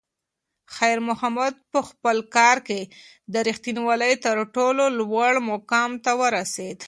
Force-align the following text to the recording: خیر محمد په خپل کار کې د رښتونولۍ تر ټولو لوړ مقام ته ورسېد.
خیر 0.75 0.97
محمد 1.07 1.53
په 1.71 1.79
خپل 1.89 2.17
کار 2.35 2.57
کې 2.67 2.81
د 3.33 3.35
رښتونولۍ 3.47 4.13
تر 4.25 4.37
ټولو 4.55 4.83
لوړ 4.99 5.33
مقام 5.51 5.91
ته 6.03 6.11
ورسېد. 6.21 6.77